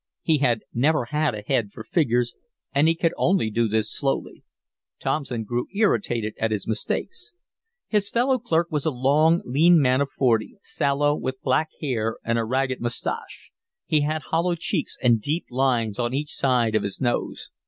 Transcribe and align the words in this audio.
He 0.23 0.39
had 0.39 0.63
never 0.73 1.05
had 1.11 1.35
a 1.35 1.43
head 1.43 1.69
for 1.71 1.83
figures, 1.83 2.33
and 2.73 2.87
he 2.87 2.95
could 2.95 3.13
only 3.17 3.51
do 3.51 3.67
this 3.67 3.95
slowly. 3.95 4.43
Thompson 4.99 5.43
grew 5.43 5.67
irritated 5.75 6.33
at 6.39 6.49
his 6.49 6.67
mistakes. 6.67 7.33
His 7.87 8.09
fellow 8.09 8.39
clerk 8.39 8.71
was 8.71 8.87
a 8.87 8.89
long, 8.89 9.43
lean 9.45 9.79
man 9.79 10.01
of 10.01 10.09
forty, 10.09 10.57
sallow, 10.63 11.13
with 11.15 11.39
black 11.43 11.69
hair 11.81 12.17
and 12.25 12.39
a 12.39 12.43
ragged 12.45 12.81
moustache; 12.81 13.51
he 13.85 14.01
had 14.01 14.23
hollow 14.23 14.55
cheeks 14.55 14.97
and 15.03 15.21
deep 15.21 15.45
lines 15.51 15.99
on 15.99 16.15
each 16.15 16.33
side 16.33 16.73
of 16.73 16.81
his 16.81 16.99
nose. 16.99 17.51